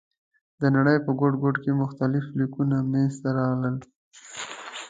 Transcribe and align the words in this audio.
د 0.59 0.61
نړۍ 0.75 0.97
په 1.05 1.11
ګوټ 1.19 1.33
ګوټ 1.43 1.55
کې 1.63 1.71
مختلف 1.83 2.25
لیکونه 2.39 2.75
منځ 2.91 3.13
ته 3.21 3.29
راغلل. 3.37 3.75